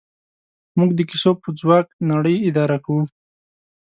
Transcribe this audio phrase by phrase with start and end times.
[0.77, 3.03] موږ د کیسو په ځواک نړۍ اداره کوو.